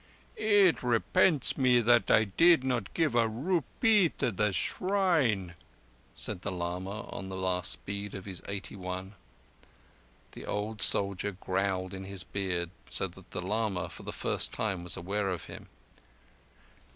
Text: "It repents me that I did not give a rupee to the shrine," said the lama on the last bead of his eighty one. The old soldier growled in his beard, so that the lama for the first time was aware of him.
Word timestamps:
"It 0.35 0.81
repents 0.81 1.59
me 1.59 1.79
that 1.79 2.09
I 2.09 2.23
did 2.23 2.63
not 2.63 2.91
give 2.95 3.13
a 3.13 3.27
rupee 3.27 4.09
to 4.17 4.31
the 4.31 4.51
shrine," 4.51 5.53
said 6.15 6.41
the 6.41 6.51
lama 6.51 7.01
on 7.11 7.29
the 7.29 7.35
last 7.37 7.85
bead 7.85 8.15
of 8.15 8.25
his 8.25 8.41
eighty 8.49 8.75
one. 8.75 9.13
The 10.31 10.47
old 10.47 10.81
soldier 10.81 11.33
growled 11.33 11.93
in 11.93 12.05
his 12.05 12.23
beard, 12.23 12.71
so 12.89 13.05
that 13.09 13.29
the 13.29 13.41
lama 13.41 13.89
for 13.89 14.01
the 14.01 14.11
first 14.11 14.51
time 14.51 14.83
was 14.83 14.97
aware 14.97 15.29
of 15.29 15.43
him. 15.45 15.67